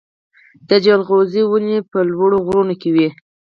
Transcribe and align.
د 0.69 0.71
جلغوزیو 0.85 1.49
ونې 1.51 1.77
په 1.91 1.99
لوړو 2.11 2.37
غرونو 2.45 2.73
کې 2.81 2.89
وي. 2.95 3.09